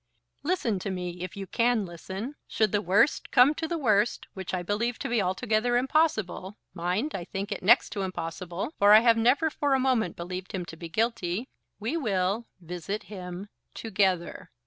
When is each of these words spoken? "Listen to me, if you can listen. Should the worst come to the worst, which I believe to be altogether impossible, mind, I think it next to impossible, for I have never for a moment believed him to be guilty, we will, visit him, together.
"Listen 0.41 0.79
to 0.79 0.89
me, 0.89 1.21
if 1.21 1.37
you 1.37 1.45
can 1.45 1.85
listen. 1.85 2.33
Should 2.47 2.71
the 2.71 2.81
worst 2.81 3.29
come 3.29 3.53
to 3.53 3.67
the 3.67 3.77
worst, 3.77 4.25
which 4.33 4.51
I 4.51 4.63
believe 4.63 4.97
to 4.97 5.07
be 5.09 5.21
altogether 5.21 5.77
impossible, 5.77 6.57
mind, 6.73 7.13
I 7.13 7.23
think 7.23 7.51
it 7.51 7.61
next 7.61 7.91
to 7.91 8.01
impossible, 8.01 8.73
for 8.79 8.93
I 8.93 9.01
have 9.01 9.15
never 9.15 9.51
for 9.51 9.75
a 9.75 9.79
moment 9.79 10.15
believed 10.17 10.53
him 10.53 10.65
to 10.65 10.75
be 10.75 10.89
guilty, 10.89 11.49
we 11.79 11.97
will, 11.97 12.47
visit 12.59 13.03
him, 13.13 13.47
together. 13.75 14.49